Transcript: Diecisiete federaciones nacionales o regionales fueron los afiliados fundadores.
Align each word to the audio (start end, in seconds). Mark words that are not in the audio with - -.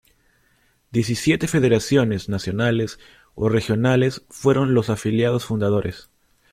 Diecisiete 0.89 1.47
federaciones 1.47 2.27
nacionales 2.27 2.97
o 3.35 3.49
regionales 3.49 4.25
fueron 4.31 4.73
los 4.73 4.89
afiliados 4.89 5.45
fundadores. 5.45 6.09